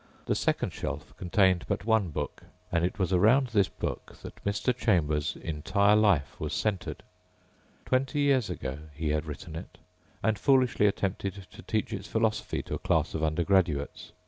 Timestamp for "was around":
2.97-3.49